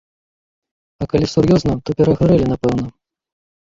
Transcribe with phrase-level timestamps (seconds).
[1.03, 2.87] А калі сур'ёзна, то перагарэлі, напэўна.